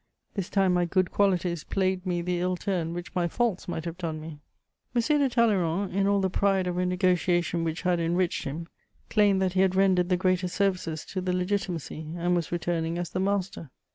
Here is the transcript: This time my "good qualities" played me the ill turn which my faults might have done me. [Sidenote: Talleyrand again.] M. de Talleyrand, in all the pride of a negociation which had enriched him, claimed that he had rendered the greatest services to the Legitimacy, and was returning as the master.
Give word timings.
This 0.33 0.49
time 0.49 0.73
my 0.73 0.85
"good 0.85 1.11
qualities" 1.11 1.63
played 1.63 2.07
me 2.07 2.23
the 2.23 2.39
ill 2.39 2.57
turn 2.57 2.95
which 2.95 3.13
my 3.13 3.27
faults 3.27 3.67
might 3.67 3.85
have 3.85 3.99
done 3.99 4.19
me. 4.19 4.39
[Sidenote: 4.99 5.33
Talleyrand 5.33 5.91
again.] 5.91 5.91
M. 5.91 5.91
de 5.91 5.91
Talleyrand, 5.91 5.95
in 5.95 6.07
all 6.07 6.21
the 6.21 6.29
pride 6.31 6.65
of 6.65 6.79
a 6.79 6.85
negociation 6.87 7.63
which 7.63 7.83
had 7.83 7.99
enriched 7.99 8.45
him, 8.45 8.67
claimed 9.11 9.39
that 9.43 9.53
he 9.53 9.61
had 9.61 9.75
rendered 9.75 10.09
the 10.09 10.17
greatest 10.17 10.55
services 10.55 11.05
to 11.05 11.21
the 11.21 11.33
Legitimacy, 11.33 12.15
and 12.17 12.35
was 12.35 12.51
returning 12.51 12.97
as 12.97 13.11
the 13.11 13.19
master. 13.19 13.69